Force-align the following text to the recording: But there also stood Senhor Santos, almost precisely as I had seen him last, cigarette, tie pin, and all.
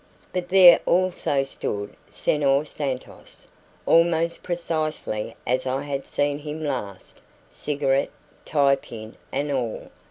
But 0.33 0.49
there 0.49 0.79
also 0.87 1.43
stood 1.43 1.95
Senhor 2.09 2.65
Santos, 2.65 3.45
almost 3.85 4.41
precisely 4.41 5.35
as 5.45 5.67
I 5.67 5.83
had 5.83 6.07
seen 6.07 6.39
him 6.39 6.63
last, 6.63 7.21
cigarette, 7.47 8.09
tie 8.43 8.77
pin, 8.77 9.15
and 9.31 9.51
all. 9.51 9.91